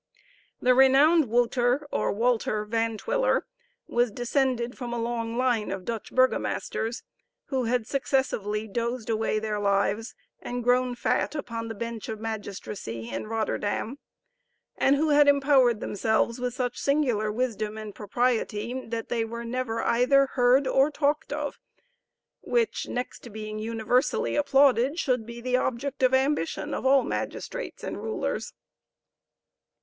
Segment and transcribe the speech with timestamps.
[0.59, 3.45] The renowned Wouter, or Walter, Van Twiller
[3.87, 7.03] was descended from a long line of Dutch burgomasters,
[7.49, 13.11] who had successively dozed away their lives, and grown fat upon the bench of magistracy
[13.11, 13.99] in Rotterdam;
[14.75, 19.83] and who had empowered themselves with such singular wisdom and propriety that they were never
[19.83, 21.59] either heard or talked of
[22.39, 27.83] which, next to being universally applauded, should be the object of ambition of all magistrates
[27.83, 28.53] and rulers.